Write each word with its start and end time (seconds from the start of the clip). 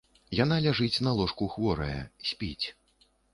Яна 0.37 0.55
ляжыць 0.65 1.03
на 1.07 1.11
ложку 1.19 1.49
хворая, 1.57 2.01
спіць. 2.31 2.65